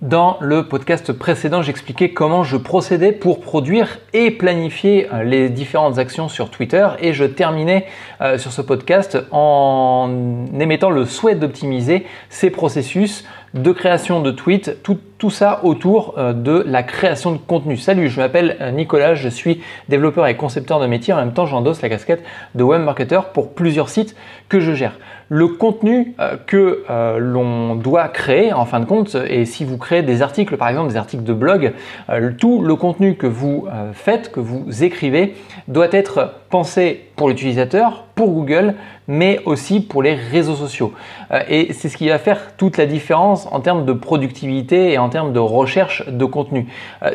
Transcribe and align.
Dans 0.00 0.38
le 0.40 0.66
podcast 0.66 1.12
précédent, 1.12 1.60
j'expliquais 1.60 2.14
comment 2.14 2.42
je 2.42 2.56
procédais 2.56 3.12
pour 3.12 3.42
produire 3.42 3.98
et 4.14 4.30
planifier 4.30 5.12
euh, 5.12 5.24
les 5.24 5.50
différentes 5.50 5.98
actions 5.98 6.30
sur 6.30 6.48
Twitter 6.48 6.88
et 7.00 7.12
je 7.12 7.24
terminais 7.26 7.84
euh, 8.22 8.38
sur 8.38 8.50
ce 8.50 8.62
podcast 8.62 9.18
en 9.30 10.46
émettant 10.58 10.88
le 10.88 11.04
souhait 11.04 11.34
d'optimiser 11.34 12.06
ces 12.30 12.48
processus 12.48 13.26
de 13.52 13.72
création 13.72 14.22
de 14.22 14.30
tweets, 14.30 14.82
tout, 14.82 14.98
ça 15.28 15.60
autour 15.64 16.14
euh, 16.16 16.32
de 16.32 16.64
la 16.66 16.82
création 16.82 17.32
de 17.32 17.36
contenu. 17.36 17.76
Salut, 17.76 18.08
je 18.08 18.18
m'appelle 18.18 18.72
Nicolas, 18.74 19.14
je 19.14 19.28
suis 19.28 19.60
développeur 19.90 20.26
et 20.26 20.36
concepteur 20.36 20.80
de 20.80 20.86
métier. 20.86 21.12
En 21.12 21.18
même 21.18 21.34
temps, 21.34 21.44
j'endosse 21.44 21.82
la 21.82 21.90
casquette 21.90 22.24
de 22.54 22.62
web 22.62 22.80
marketer 22.80 23.20
pour 23.34 23.52
plusieurs 23.52 23.90
sites 23.90 24.16
que 24.48 24.60
je 24.60 24.72
gère. 24.72 24.98
Le 25.28 25.46
contenu 25.46 26.14
que 26.46 26.84
l'on 27.18 27.76
doit 27.76 28.08
créer, 28.08 28.52
en 28.52 28.64
fin 28.64 28.80
de 28.80 28.84
compte, 28.84 29.16
et 29.28 29.44
si 29.44 29.64
vous 29.64 29.78
créez 29.78 30.02
des 30.02 30.22
articles, 30.22 30.56
par 30.56 30.68
exemple 30.68 30.90
des 30.90 30.96
articles 30.96 31.24
de 31.24 31.32
blog, 31.32 31.72
euh, 32.08 32.30
tout 32.36 32.62
le 32.62 32.76
contenu 32.76 33.14
que 33.14 33.26
vous 33.26 33.66
euh, 33.68 33.92
faites, 33.92 34.30
que 34.30 34.40
vous 34.40 34.84
écrivez, 34.84 35.34
doit 35.68 35.88
être 35.92 36.34
pensé 36.50 37.08
pour 37.16 37.28
l'utilisateur, 37.28 38.04
pour 38.14 38.30
Google, 38.30 38.74
mais 39.08 39.40
aussi 39.44 39.80
pour 39.80 40.02
les 40.02 40.14
réseaux 40.14 40.54
sociaux. 40.54 40.92
Euh, 41.32 41.40
et 41.48 41.72
c'est 41.72 41.88
ce 41.88 41.96
qui 41.96 42.08
va 42.08 42.18
faire 42.18 42.56
toute 42.56 42.76
la 42.76 42.86
différence 42.86 43.46
en 43.50 43.60
termes 43.60 43.84
de 43.84 43.92
productivité 43.92 44.92
et 44.92 44.98
en 44.98 45.09
termes 45.10 45.32
de 45.32 45.38
recherche 45.38 46.08
de 46.08 46.24
contenu. 46.24 46.66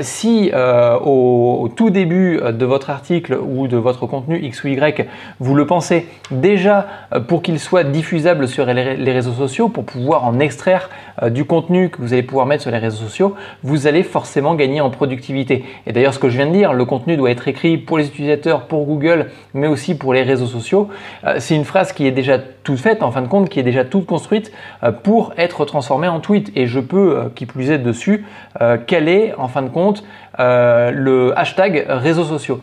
Si 0.02 0.52
au, 0.53 1.70
tout 1.76 1.90
début 1.90 2.40
de 2.40 2.66
votre 2.66 2.90
article 2.90 3.38
ou 3.41 3.67
de 3.67 3.77
votre 3.77 4.05
contenu 4.05 4.40
X 4.40 4.63
ou 4.63 4.67
Y, 4.67 5.08
vous 5.40 5.55
le 5.55 5.66
pensez 5.66 6.08
déjà 6.31 6.88
pour 7.27 7.41
qu'il 7.41 7.59
soit 7.59 7.84
diffusable 7.84 8.48
sur 8.48 8.66
les 8.66 9.12
réseaux 9.12 9.34
sociaux, 9.34 9.70
pour 9.70 9.86
pouvoir 9.86 10.26
en 10.26 10.39
extraire 10.39 10.89
du 11.27 11.45
contenu 11.45 11.89
que 11.89 12.02
vous 12.02 12.13
allez 12.13 12.23
pouvoir 12.23 12.45
mettre 12.45 12.63
sur 12.63 12.72
les 12.72 12.77
réseaux 12.77 13.03
sociaux, 13.03 13.36
vous 13.63 13.88
allez 13.88 14.03
forcément 14.03 14.55
gagner 14.55 14.81
en 14.81 14.89
productivité. 14.89 15.66
Et 15.88 15.94
d'ailleurs, 15.94 16.14
ce 16.14 16.19
que 16.19 16.30
je 16.30 16.38
viens 16.38 16.47
de 16.47 16.52
dire, 16.52 16.73
le 16.73 16.86
contenu 16.86 17.17
doit 17.17 17.31
être 17.31 17.47
écrit 17.47 17.78
pour 17.78 17.97
les 17.97 18.08
utilisateurs, 18.08 18.67
pour 18.67 18.86
Google, 18.86 19.28
mais 19.53 19.67
aussi 19.67 19.97
pour 19.97 20.14
les 20.14 20.23
réseaux 20.23 20.45
sociaux. 20.45 20.89
Euh, 21.25 21.36
c'est 21.39 21.56
une 21.56 21.66
phrase 21.66 21.94
qui 21.94 22.06
est 22.06 22.12
déjà 22.12 22.38
toute 22.38 22.80
faite, 22.80 23.03
en 23.03 23.12
fin 23.12 23.22
de 23.22 23.28
compte, 23.28 23.50
qui 23.50 23.59
est 23.59 23.64
déjà 23.64 23.86
toute 23.86 24.06
construite 24.06 24.52
euh, 24.84 24.91
pour 24.91 25.34
être 25.38 25.66
transformée 25.66 26.08
en 26.08 26.19
tweet. 26.19 26.52
Et 26.56 26.67
je 26.67 26.80
peux, 26.80 27.17
euh, 27.17 27.23
qui 27.34 27.45
plus 27.45 27.72
est 27.72 27.78
dessus, 27.86 28.25
caler, 28.88 29.33
en 29.38 29.47
fin 29.47 29.61
de 29.61 29.69
compte, 29.69 30.03
le 30.38 31.31
hashtag 31.36 31.86
réseaux 31.88 32.25
sociaux. 32.25 32.59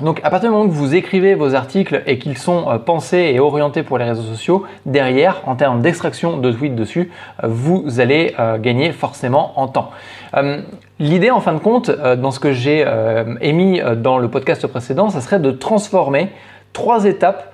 Donc 0.00 0.20
à 0.24 0.30
partir 0.30 0.50
du 0.50 0.56
moment 0.56 0.68
que 0.68 0.74
vous 0.74 0.96
écrivez 0.96 1.36
vos 1.36 1.54
articles 1.54 2.02
et 2.06 2.18
qu'ils 2.18 2.36
sont 2.36 2.68
euh, 2.68 2.78
pensés 2.78 3.30
et 3.32 3.38
orientés 3.38 3.84
pour 3.84 3.96
les 3.96 4.04
réseaux 4.04 4.22
sociaux, 4.22 4.64
derrière, 4.86 5.42
en 5.46 5.54
termes 5.54 5.82
d'extraction 5.82 6.36
de 6.36 6.50
tweets 6.50 6.74
dessus, 6.74 7.12
euh, 7.44 7.46
vous 7.48 8.00
allez 8.00 8.34
euh, 8.40 8.58
gagner 8.58 8.90
forcément 8.90 9.52
en 9.60 9.68
temps. 9.68 9.90
L'idée 10.98 11.30
en 11.30 11.40
fin 11.40 11.52
de 11.52 11.60
compte, 11.60 11.92
dans 11.92 12.32
ce 12.32 12.40
que 12.40 12.52
j'ai 12.52 12.84
émis 13.40 13.80
dans 13.98 14.18
le 14.18 14.28
podcast 14.28 14.66
précédent, 14.66 15.08
ça 15.08 15.20
serait 15.20 15.38
de 15.38 15.52
transformer 15.52 16.30
trois 16.72 17.04
étapes 17.04 17.53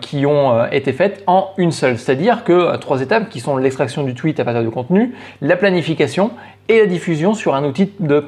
qui 0.00 0.26
ont 0.26 0.64
été 0.70 0.92
faites 0.92 1.24
en 1.26 1.50
une 1.56 1.72
seule. 1.72 1.98
C'est-à-dire 1.98 2.44
que 2.44 2.76
trois 2.76 3.00
étapes 3.02 3.28
qui 3.28 3.40
sont 3.40 3.56
l'extraction 3.56 4.04
du 4.04 4.14
tweet 4.14 4.38
à 4.38 4.44
partir 4.44 4.62
du 4.62 4.70
contenu, 4.70 5.14
la 5.40 5.56
planification 5.56 6.30
et 6.68 6.80
la 6.80 6.86
diffusion 6.86 7.34
sur 7.34 7.54
un 7.54 7.64
outil 7.64 7.92
de, 8.00 8.20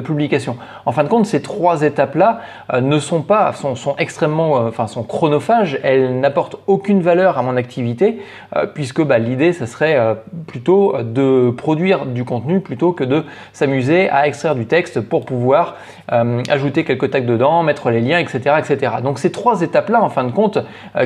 publication. 0.00 0.56
En 0.84 0.92
fin 0.92 1.04
de 1.04 1.08
compte, 1.08 1.26
ces 1.26 1.42
trois 1.42 1.82
étapes-là 1.82 2.40
euh, 2.72 2.80
ne 2.80 2.98
sont 2.98 3.22
pas, 3.22 3.52
sont, 3.52 3.96
extrêmement, 3.98 4.58
euh, 4.58 4.68
enfin, 4.68 4.86
sont 4.86 5.02
chronophages. 5.02 5.78
Elles 5.82 6.20
n'apportent 6.20 6.56
aucune 6.66 7.00
valeur 7.00 7.38
à 7.38 7.42
mon 7.42 7.56
activité, 7.56 8.20
euh, 8.54 8.66
puisque 8.66 9.02
bah, 9.02 9.18
l'idée, 9.18 9.52
ce 9.52 9.66
serait 9.66 9.96
plutôt 10.46 10.96
de 11.02 11.50
produire 11.50 12.06
du 12.06 12.24
contenu 12.24 12.60
plutôt 12.60 12.92
que 12.92 13.04
de 13.04 13.24
s'amuser 13.52 14.08
à 14.10 14.26
extraire 14.26 14.54
du 14.54 14.66
texte 14.66 15.00
pour 15.00 15.24
pouvoir 15.24 15.76
ajouter 16.08 16.84
quelques 16.84 17.10
tags 17.10 17.20
dedans, 17.20 17.62
mettre 17.62 17.90
les 17.90 18.00
liens, 18.00 18.18
etc., 18.18 18.56
etc. 18.58 18.92
Donc 19.02 19.18
ces 19.18 19.32
trois 19.32 19.62
étapes-là, 19.62 20.02
en 20.02 20.08
fin 20.08 20.22
de 20.24 20.30
compte, 20.30 20.58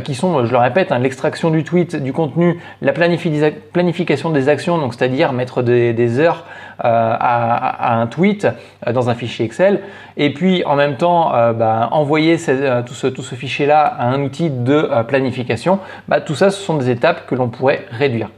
qui 0.05 0.15
sont, 0.15 0.45
je 0.45 0.53
le 0.53 0.59
répète, 0.59 0.93
hein, 0.93 0.99
l'extraction 0.99 1.51
du 1.51 1.65
tweet, 1.65 1.97
du 1.97 2.13
contenu, 2.13 2.61
la 2.83 2.93
planification 2.93 4.31
des 4.31 4.49
actions, 4.49 4.79
donc 4.79 4.95
c'est-à-dire 4.95 5.33
mettre 5.33 5.63
des 5.63 6.19
heures 6.19 6.45
euh, 6.85 7.17
à, 7.19 8.01
un 8.01 8.07
tweet 8.07 8.47
euh, 8.87 8.93
dans 8.93 9.11
un 9.11 9.15
fichier 9.15 9.45
Excel 9.45 9.81
et 10.17 10.33
puis 10.33 10.65
en 10.65 10.77
même 10.77 10.97
temps 10.97 11.35
euh, 11.35 11.53
bah, 11.53 11.91
envoyer 11.93 12.39
tout 12.39 12.95
ce, 12.95 13.35
fichier-là 13.35 13.85
à 13.85 14.07
un 14.07 14.23
outil 14.23 14.49
de 14.49 14.89
planification, 15.07 15.79
bah, 16.09 16.23
tout 16.23 16.35
ça 16.35 16.51
ce 16.51 16.59
sont 16.59 16.79
des 16.79 16.89
étapes 16.89 17.27
que 17.27 17.35
l'on 17.35 17.49
pourrait 17.49 17.85
réduire. 17.91 18.31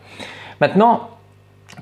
Maintenant, 0.60 1.08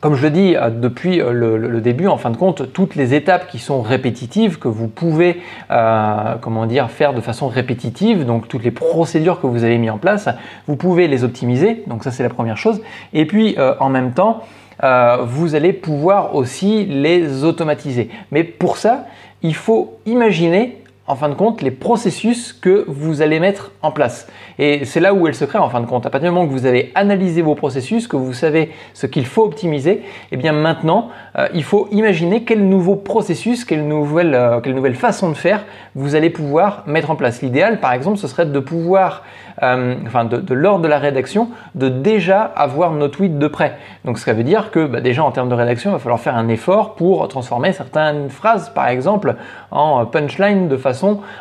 comme 0.00 0.16
je 0.16 0.22
le 0.22 0.30
dis 0.30 0.54
depuis 0.70 1.18
le, 1.18 1.80
début, 1.80 2.06
en 2.06 2.16
fin 2.16 2.30
de 2.30 2.36
compte, 2.36 2.72
toutes 2.72 2.94
les 2.94 3.14
étapes 3.14 3.48
qui 3.48 3.58
sont 3.58 3.82
répétitives, 3.82 4.58
que 4.58 4.68
vous 4.68 4.86
pouvez 4.86 5.42
comment 5.68 6.66
dire, 6.66 6.90
faire 6.90 7.12
de 7.12 7.20
façon 7.20 7.48
répétitive, 7.48 8.24
donc 8.24 8.46
toutes 8.48 8.62
les 8.62 8.70
procédures 8.70 9.40
que 9.40 9.48
vous 9.48 9.64
avez 9.64 9.78
mis 9.78 9.90
en 9.90 9.98
place, 9.98 10.28
vous 10.68 10.76
pouvez 10.76 11.08
les 11.08 11.24
optimiser, 11.24 11.82
donc 11.88 12.04
ça 12.04 12.12
c'est 12.12 12.22
la 12.22 12.28
première 12.28 12.56
chose. 12.56 12.80
Et 13.12 13.26
puis 13.26 13.56
en 13.80 13.88
même 13.88 14.12
temps, 14.12 14.42
euh, 14.82 15.18
vous 15.24 15.54
allez 15.54 15.72
pouvoir 15.72 16.34
aussi 16.34 16.84
les 16.84 17.44
automatiser. 17.44 18.10
Mais 18.30 18.44
pour 18.44 18.76
ça, 18.76 19.06
il 19.42 19.54
faut 19.54 19.98
imaginer 20.06 20.78
en 21.10 21.16
fin 21.16 21.28
de 21.28 21.34
compte 21.34 21.60
les 21.60 21.72
processus 21.72 22.52
que 22.52 22.84
vous 22.86 23.20
allez 23.20 23.40
mettre 23.40 23.72
en 23.82 23.90
place. 23.90 24.28
Et 24.60 24.84
c'est 24.84 25.00
là 25.00 25.12
où 25.12 25.26
est 25.26 25.30
le 25.30 25.34
secret 25.34 25.58
en 25.58 25.68
fin 25.68 25.80
de 25.80 25.86
compte. 25.86 26.06
À 26.06 26.10
partir 26.10 26.30
du 26.30 26.34
moment 26.34 26.46
que 26.46 26.52
vous 26.52 26.66
avez 26.66 26.92
analysé 26.94 27.42
vos 27.42 27.56
processus, 27.56 28.06
que 28.06 28.16
vous 28.16 28.32
savez 28.32 28.70
ce 28.94 29.06
qu'il 29.06 29.26
faut 29.26 29.42
optimiser, 29.42 30.02
eh 30.30 30.36
bien 30.36 30.52
maintenant, 30.52 31.08
euh, 31.36 31.48
il 31.52 31.64
faut 31.64 31.88
imaginer 31.90 32.44
quel 32.44 32.68
nouveau 32.68 32.94
processus, 32.94 33.64
quelle 33.64 33.88
nouvelle, 33.88 34.34
euh, 34.36 34.60
quelle 34.60 34.74
nouvelle 34.74 34.94
façon 34.94 35.30
de 35.30 35.34
faire 35.34 35.64
vous 35.96 36.14
allez 36.14 36.30
pouvoir 36.30 36.84
mettre 36.86 37.10
en 37.10 37.16
place. 37.16 37.42
L'idéal, 37.42 37.80
par 37.80 37.92
exemple, 37.92 38.18
ce 38.18 38.28
serait 38.28 38.46
de 38.46 38.60
pouvoir, 38.60 39.24
euh, 39.64 39.96
enfin 40.06 40.24
de, 40.24 40.54
l'ordre 40.54 40.82
de 40.82 40.88
la 40.88 40.98
rédaction, 40.98 41.48
de 41.74 41.88
déjà 41.88 42.42
avoir 42.42 42.92
nos 42.92 43.08
tweets 43.08 43.38
de 43.38 43.48
près. 43.48 43.76
Donc 44.04 44.18
ça 44.18 44.32
veut 44.32 44.44
dire 44.44 44.70
que 44.70 44.86
bah, 44.86 45.00
déjà 45.00 45.24
en 45.24 45.32
termes 45.32 45.48
de 45.48 45.54
rédaction, 45.54 45.90
il 45.90 45.94
va 45.94 45.98
falloir 45.98 46.20
faire 46.20 46.36
un 46.36 46.48
effort 46.48 46.94
pour 46.94 47.26
transformer 47.26 47.72
certaines 47.72 48.30
phrases, 48.30 48.70
par 48.70 48.86
exemple, 48.86 49.34
en 49.72 50.06
punchline 50.06 50.68
de 50.68 50.76
façon 50.76 50.99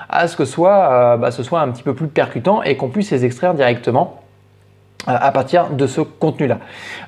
à 0.09 0.27
ce 0.27 0.35
que 0.35 0.45
soit, 0.45 0.91
euh, 0.91 1.17
bah, 1.17 1.31
ce 1.31 1.43
soit 1.43 1.61
un 1.61 1.69
petit 1.69 1.83
peu 1.83 1.93
plus 1.93 2.07
percutant 2.07 2.63
et 2.63 2.77
qu'on 2.77 2.89
puisse 2.89 3.11
les 3.11 3.25
extraire 3.25 3.53
directement 3.53 4.18
à 5.07 5.31
partir 5.31 5.69
de 5.69 5.87
ce 5.87 6.01
contenu-là. 6.01 6.59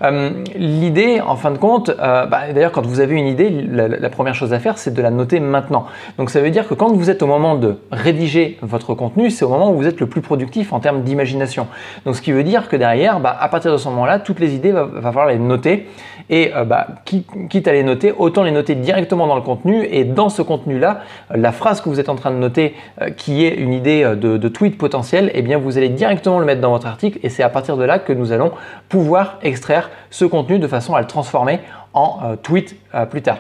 Euh, 0.02 0.32
l'idée, 0.56 1.22
en 1.22 1.36
fin 1.36 1.52
de 1.52 1.58
compte, 1.58 1.92
bah, 1.98 2.54
d'ailleurs 2.54 2.72
quand 2.72 2.86
vous 2.86 3.00
avez 3.00 3.16
une 3.16 3.28
idée, 3.28 3.50
la, 3.50 4.10
première 4.10 4.34
chose 4.34 4.54
à 4.54 4.60
faire, 4.60 4.78
c'est 4.78 4.94
de 4.94 5.02
la 5.02 5.12
noter 5.12 5.40
maintenant. 5.40 5.86
Donc 6.18 6.30
ça 6.30 6.42
veut 6.42 6.52
dire 6.52 6.68
que 6.68 6.74
quand 6.74 6.92
vous 6.92 7.10
êtes 7.10 7.22
au 7.22 7.28
moment 7.28 7.56
de 7.56 7.80
rédiger 7.92 8.58
votre 8.62 8.94
contenu, 8.94 9.30
c'est 9.30 9.46
au 9.46 9.50
moment 9.50 9.72
où 9.72 9.76
vous 9.76 9.88
êtes 9.88 10.00
le 10.00 10.08
plus 10.08 10.22
productif 10.22 10.74
en 10.74 10.80
termes 10.80 11.04
d'imagination. 11.04 11.68
Donc 12.06 12.16
ce 12.16 12.22
qui 12.22 12.32
veut 12.32 12.44
dire 12.44 12.70
que 12.70 12.76
derrière, 12.76 13.20
bah, 13.20 13.36
à 13.40 13.50
partir 13.50 13.72
de 13.72 13.78
ce 13.78 13.88
moment-là, 13.90 14.20
toutes 14.20 14.40
les 14.40 14.56
idées, 14.56 14.72
va, 14.72 14.86
va 14.86 15.12
falloir 15.12 15.28
les 15.28 15.38
noter 15.38 15.88
et 16.32 16.52
euh, 16.56 16.64
bah, 16.64 16.88
quitte 17.06 17.68
à 17.68 17.74
les 17.74 17.84
noter, 17.84 18.14
autant 18.18 18.44
les 18.44 18.52
noter 18.52 18.76
directement 18.76 19.28
dans 19.28 19.36
le 19.36 19.42
contenu. 19.42 19.86
Et 19.92 20.06
dans 20.06 20.30
ce 20.30 20.42
contenu-là, 20.42 21.02
la 21.34 21.52
phrase 21.52 21.82
que 21.82 21.90
vous 21.90 22.00
êtes 22.00 22.10
en 22.10 22.16
train 22.16 22.32
de 22.32 22.38
noter, 22.38 22.74
euh, 23.02 23.10
qui 23.10 23.46
est 23.46 23.54
une 23.56 23.74
idée 23.74 24.04
euh, 24.04 24.16
de, 24.16 24.48
tweet 24.48 24.78
potentiel, 24.78 25.30
eh 25.34 25.42
bien 25.42 25.58
vous 25.58 25.78
allez 25.78 25.90
directement 25.90 26.40
le 26.40 26.46
mettre 26.46 26.62
dans 26.62 26.72
votre 26.72 26.88
article. 26.88 27.20
Et 27.24 27.30
c'est 27.30 27.44
à 27.44 27.50
partir 27.50 27.78
de 27.78 27.81
là 27.86 28.00
que 28.00 28.14
nous 28.14 28.32
allons 28.32 28.52
pouvoir 28.90 29.40
extraire 29.42 29.90
ce 30.10 30.26
contenu 30.26 30.60
de 30.60 30.68
façon 30.68 30.96
à 30.96 31.02
le 31.02 31.08
transformer 31.08 31.60
en 31.94 32.36
tweet 32.42 32.76
plus 33.10 33.22
tard 33.22 33.40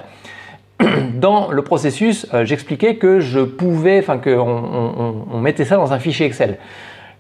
dans 1.14 1.52
le 1.52 1.62
processus, 1.62 2.28
j'expliquais 2.44 2.96
que 2.96 3.20
je 3.20 3.40
pouvais, 3.40 4.00
enfin 4.00 4.18
qu'on 4.18 5.26
on, 5.32 5.40
mettait 5.40 5.66
ça 5.66 5.76
dans 5.76 5.94
un 5.94 6.00
fichier 6.00 6.26
Excel. 6.26 6.58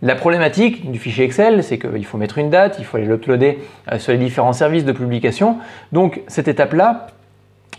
La 0.03 0.15
problématique 0.15 0.91
du 0.91 0.97
fichier 0.97 1.25
Excel, 1.25 1.63
c'est 1.63 1.77
qu'il 1.77 2.05
faut 2.05 2.17
mettre 2.17 2.39
une 2.39 2.49
date, 2.49 2.77
il 2.79 2.85
faut 2.85 2.97
aller 2.97 3.05
l'uploader 3.05 3.59
euh, 3.91 3.99
sur 3.99 4.11
les 4.11 4.17
différents 4.17 4.53
services 4.53 4.83
de 4.83 4.91
publication. 4.93 5.57
Donc 5.91 6.21
cette 6.25 6.47
étape-là, 6.47 7.07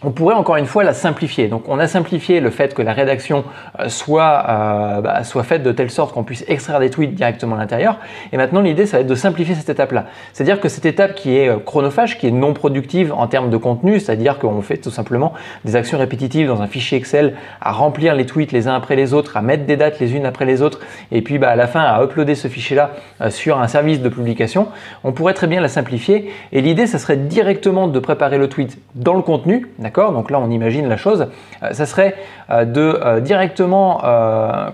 on 0.04 0.10
pourrait 0.10 0.34
encore 0.34 0.56
une 0.56 0.66
fois 0.66 0.84
la 0.84 0.94
simplifier. 0.94 1.49
Donc 1.49 1.64
on 1.69 1.78
a 1.78 1.87
simplifié 1.87 2.40
le 2.40 2.50
fait 2.50 2.75
que 2.75 2.82
la 2.82 2.93
rédaction 2.93 3.44
euh, 3.81 3.88
soit, 3.88 4.44
euh, 4.49 5.00
bah, 5.00 5.25
soit 5.25 5.43
faite 5.43 5.62
de 5.62 5.72
telle 5.72 5.90
sorte 5.90 6.12
qu'on 6.12 6.25
puisse 6.25 6.44
extraire 6.49 6.81
des 6.81 6.90
tweets 6.90 7.14
directement 7.14 7.56
à 7.56 7.58
l'intérieur. 7.58 7.99
Et 8.32 8.37
maintenant 8.37 8.60
l'idée 8.60 8.87
ça 8.87 8.96
va 8.96 9.00
être 9.02 9.06
de 9.06 9.14
simplifier 9.14 9.54
cette 9.54 9.69
étape-là. 9.69 10.06
C'est-à-dire 10.32 10.60
que 10.60 10.69
cette 10.69 10.87
étape 10.87 11.14
qui 11.14 11.37
est 11.37 11.49
euh, 11.49 11.58
chronophage, 11.58 12.19
qui 12.19 12.26
est 12.26 12.32
non 12.32 12.52
productive 12.54 13.12
en 13.12 13.26
termes 13.26 13.50
de 13.50 13.56
contenu, 13.56 14.00
c'est-à-dire 14.00 14.38
qu'on 14.38 14.62
fait 14.62 14.78
tout 14.78 14.90
simplement 14.90 15.32
des 15.64 15.76
actions 15.76 15.99
répétitives 15.99 16.48
dans 16.48 16.62
un 16.62 16.66
fichier 16.66 16.98
Excel 16.98 17.34
à 17.60 17.72
remplir 17.72 18.14
les 18.14 18.26
tweets 18.26 18.52
les 18.52 18.69
uns 18.69 18.75
après 18.75 18.96
les 18.96 19.14
autres, 19.14 19.37
à 19.37 19.43
mettre 19.43 19.64
des 19.64 19.76
dates 19.76 20.00
les 20.00 20.14
unes 20.14 20.26
après 20.26 20.44
les 20.44 20.62
autres, 20.62 20.81
et 21.10 21.22
puis 21.22 21.38
bah, 21.38 21.50
à 21.50 21.56
la 21.56 21.66
fin 21.66 21.81
à 21.81 22.02
uploader 22.02 22.34
ce 22.34 22.48
fichier-là 22.48 22.90
sur 23.31 23.58
un 23.58 23.69
service 23.69 24.00
de 24.00 24.08
publication, 24.08 24.69
on 25.05 25.12
pourrait 25.12 25.34
très 25.34 25.46
bien 25.46 25.60
la 25.60 25.69
simplifier. 25.69 26.31
Et 26.52 26.60
l'idée 26.60 26.87
ça 26.87 26.98
serait 26.98 27.16
directement 27.16 27.88
de 27.88 27.98
préparer 27.98 28.38
le 28.38 28.48
tweet 28.48 28.78
dans 28.94 29.14
le 29.14 29.22
contenu, 29.22 29.69
donc 29.94 30.31
là, 30.31 30.41
on 30.41 30.50
imagine 30.50 30.89
la 30.89 30.97
chose. 30.97 31.29
Euh, 31.62 31.73
ça 31.73 31.87
serait 31.87 32.15
euh, 32.50 32.65
de 32.65 32.81
euh, 32.81 33.21
directement, 33.21 34.00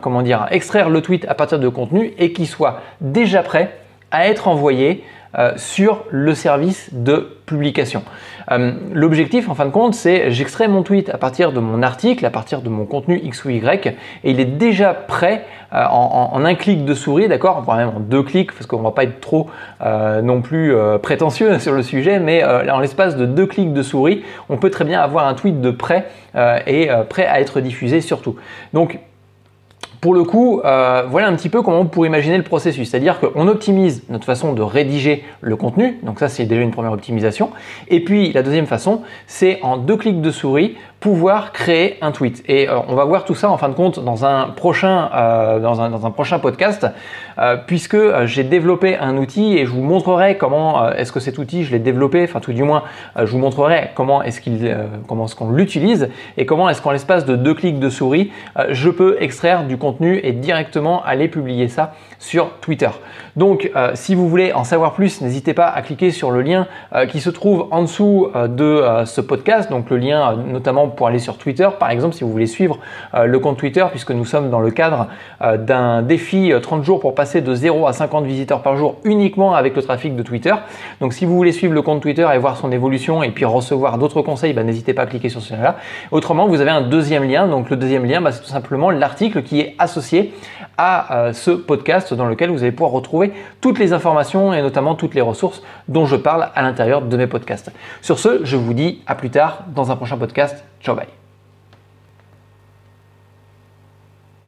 comment 0.00 0.22
dire, 0.22 0.46
extraire 0.50 0.90
le 0.90 1.00
tweet 1.02 1.26
à 1.28 1.34
partir 1.34 1.58
de 1.58 1.68
contenu 1.68 2.12
et 2.18 2.32
qu'il 2.32 2.46
soit 2.46 2.80
déjà 3.00 3.42
prêt 3.42 3.76
à 4.10 4.28
être 4.28 4.48
envoyé 4.48 5.04
sur 5.56 6.04
le 6.10 6.34
service 6.34 6.90
de 6.92 7.36
publication. 7.46 8.02
L'objectif, 8.92 9.48
en 9.48 9.54
fin 9.54 9.66
de 9.66 9.70
compte, 9.70 9.94
c'est 9.94 10.30
j'extrais 10.30 10.68
mon 10.68 10.82
tweet 10.82 11.10
à 11.10 11.18
partir 11.18 11.52
de 11.52 11.60
mon 11.60 11.82
article, 11.82 12.24
à 12.24 12.30
partir 12.30 12.62
de 12.62 12.68
mon 12.68 12.86
contenu 12.86 13.20
X 13.22 13.44
ou 13.44 13.50
Y, 13.50 13.86
et 13.86 14.30
il 14.30 14.40
est 14.40 14.46
déjà 14.46 14.94
prêt 14.94 15.44
en, 15.70 16.42
un 16.44 16.54
clic 16.54 16.84
de 16.84 16.94
souris, 16.94 17.28
d'accord 17.28 17.60
Voire 17.62 17.76
même 17.76 17.88
en 17.88 18.00
deux 18.00 18.22
clics, 18.22 18.52
parce 18.52 18.66
qu'on 18.66 18.78
ne 18.78 18.84
va 18.84 18.92
pas 18.92 19.04
être 19.04 19.20
trop 19.20 19.50
non 19.82 20.40
plus 20.40 20.74
prétentieux 21.02 21.58
sur 21.58 21.72
le 21.72 21.82
sujet, 21.82 22.18
mais 22.20 22.42
en 22.44 22.80
l'espace 22.80 23.16
de 23.16 23.26
deux 23.26 23.46
clics 23.46 23.72
de 23.72 23.82
souris, 23.82 24.22
on 24.48 24.56
peut 24.56 24.70
très 24.70 24.84
bien 24.84 25.00
avoir 25.00 25.26
un 25.26 25.34
tweet 25.34 25.60
de 25.60 25.70
prêt 25.70 26.06
et 26.66 26.88
prêt 27.08 27.26
à 27.26 27.40
être 27.40 27.60
diffusé 27.60 28.00
surtout. 28.00 28.36
Donc 28.72 28.98
pour 30.00 30.14
le 30.14 30.22
coup, 30.22 30.60
euh, 30.64 31.04
voilà 31.08 31.26
un 31.28 31.34
petit 31.34 31.48
peu 31.48 31.62
comment 31.62 31.80
on 31.80 31.86
pourrait 31.86 32.08
imaginer 32.08 32.36
le 32.36 32.44
processus. 32.44 32.88
C'est-à-dire 32.88 33.18
qu'on 33.18 33.48
optimise 33.48 34.04
notre 34.08 34.24
façon 34.24 34.52
de 34.52 34.62
rédiger 34.62 35.24
le 35.40 35.56
contenu. 35.56 35.98
Donc 36.02 36.20
ça, 36.20 36.28
c'est 36.28 36.44
déjà 36.44 36.62
une 36.62 36.70
première 36.70 36.92
optimisation. 36.92 37.50
Et 37.88 38.04
puis 38.04 38.32
la 38.32 38.42
deuxième 38.42 38.66
façon, 38.66 39.02
c'est 39.26 39.58
en 39.62 39.76
deux 39.76 39.96
clics 39.96 40.20
de 40.20 40.30
souris, 40.30 40.76
pouvoir 41.00 41.52
créer 41.52 41.96
un 42.00 42.10
tweet. 42.10 42.42
Et 42.48 42.68
euh, 42.68 42.80
on 42.88 42.96
va 42.96 43.04
voir 43.04 43.24
tout 43.24 43.36
ça 43.36 43.48
en 43.50 43.56
fin 43.56 43.68
de 43.68 43.74
compte 43.74 44.02
dans 44.02 44.24
un 44.24 44.48
prochain, 44.48 45.10
euh, 45.14 45.60
dans, 45.60 45.80
un, 45.80 45.90
dans, 45.90 46.06
un, 46.06 46.10
prochain 46.10 46.40
podcast, 46.40 46.86
euh, 47.38 47.56
puisque 47.56 47.96
j'ai 48.24 48.42
développé 48.42 48.96
un 48.96 49.16
outil 49.16 49.56
et 49.58 49.64
je 49.64 49.70
vous 49.70 49.82
montrerai 49.82 50.36
comment 50.36 50.90
est-ce 50.90 51.12
que 51.12 51.20
cet 51.20 51.38
outil 51.38 51.62
je 51.62 51.70
l'ai 51.70 51.78
développé, 51.78 52.24
enfin 52.24 52.40
tout 52.40 52.52
du 52.52 52.64
moins 52.64 52.82
je 53.16 53.30
vous 53.30 53.38
montrerai 53.38 53.90
comment 53.94 54.22
est-ce 54.22 54.40
qu'il, 54.40 54.76
comment 55.06 55.26
est-ce 55.26 55.36
qu'on 55.36 55.50
l'utilise 55.50 56.08
et 56.36 56.46
comment 56.46 56.68
est-ce 56.68 56.82
qu'en 56.82 56.90
l'espace 56.90 57.24
de 57.24 57.36
deux 57.36 57.54
clics 57.54 57.78
de 57.78 57.90
souris, 57.90 58.32
je 58.70 58.90
peux 58.90 59.16
extraire 59.20 59.64
du 59.64 59.76
contenu 59.76 60.18
et 60.22 60.32
directement 60.32 61.04
aller 61.04 61.28
publier 61.28 61.68
ça 61.68 61.94
sur 62.18 62.50
Twitter. 62.60 62.90
Donc 63.36 63.70
si 63.94 64.14
vous 64.14 64.28
voulez 64.28 64.52
en 64.52 64.64
savoir 64.64 64.92
plus, 64.92 65.20
n'hésitez 65.20 65.54
pas 65.54 65.66
à 65.66 65.82
cliquer 65.82 66.10
sur 66.10 66.30
le 66.30 66.42
lien 66.42 66.66
qui 67.08 67.20
se 67.20 67.30
trouve 67.30 67.68
en 67.70 67.82
dessous 67.82 68.28
de 68.34 69.04
ce 69.04 69.20
podcast, 69.20 69.70
donc 69.70 69.90
le 69.90 69.96
lien 69.96 70.36
notamment 70.36 70.88
pour 70.88 71.06
aller 71.06 71.18
sur 71.18 71.38
Twitter, 71.38 71.68
par 71.78 71.90
exemple, 71.90 72.14
si 72.14 72.24
vous 72.24 72.30
voulez 72.30 72.46
suivre 72.46 72.78
euh, 73.14 73.24
le 73.24 73.38
compte 73.38 73.58
Twitter, 73.58 73.84
puisque 73.90 74.10
nous 74.10 74.24
sommes 74.24 74.50
dans 74.50 74.60
le 74.60 74.70
cadre 74.70 75.08
euh, 75.42 75.56
d'un 75.56 76.02
défi 76.02 76.52
30 76.60 76.80
euh, 76.80 76.82
jours 76.82 77.00
pour 77.00 77.14
passer 77.14 77.40
de 77.40 77.54
0 77.54 77.86
à 77.86 77.92
50 77.92 78.24
visiteurs 78.24 78.62
par 78.62 78.76
jour 78.76 78.96
uniquement 79.04 79.54
avec 79.54 79.76
le 79.76 79.82
trafic 79.82 80.14
de 80.16 80.22
Twitter. 80.22 80.54
Donc 81.00 81.12
si 81.12 81.24
vous 81.24 81.36
voulez 81.36 81.52
suivre 81.52 81.74
le 81.74 81.82
compte 81.82 82.02
Twitter 82.02 82.28
et 82.34 82.38
voir 82.38 82.56
son 82.56 82.72
évolution 82.72 83.22
et 83.22 83.30
puis 83.30 83.44
recevoir 83.44 83.98
d'autres 83.98 84.22
conseils, 84.22 84.52
bah, 84.52 84.62
n'hésitez 84.62 84.94
pas 84.94 85.02
à 85.02 85.06
cliquer 85.06 85.28
sur 85.28 85.40
ce 85.40 85.54
lien-là. 85.54 85.76
Autrement, 86.10 86.46
vous 86.46 86.60
avez 86.60 86.70
un 86.70 86.82
deuxième 86.82 87.24
lien. 87.24 87.46
Donc 87.46 87.70
le 87.70 87.76
deuxième 87.76 88.04
lien, 88.04 88.20
bah, 88.20 88.32
c'est 88.32 88.42
tout 88.42 88.48
simplement 88.48 88.90
l'article 88.90 89.42
qui 89.42 89.60
est 89.60 89.74
associé 89.78 90.32
à 90.78 91.32
ce 91.32 91.50
podcast 91.50 92.14
dans 92.14 92.26
lequel 92.26 92.50
vous 92.50 92.62
allez 92.62 92.72
pouvoir 92.72 92.92
retrouver 92.92 93.32
toutes 93.60 93.78
les 93.78 93.92
informations 93.92 94.52
et 94.54 94.62
notamment 94.62 94.94
toutes 94.94 95.14
les 95.14 95.20
ressources 95.20 95.62
dont 95.88 96.06
je 96.06 96.16
parle 96.16 96.48
à 96.54 96.62
l'intérieur 96.62 97.02
de 97.02 97.16
mes 97.16 97.26
podcasts. 97.26 97.70
Sur 98.00 98.18
ce, 98.18 98.44
je 98.44 98.56
vous 98.56 98.74
dis 98.74 99.02
à 99.06 99.14
plus 99.14 99.30
tard 99.30 99.64
dans 99.74 99.90
un 99.90 99.96
prochain 99.96 100.16
podcast. 100.16 100.64
Ciao, 100.80 100.94
bye. 100.94 101.17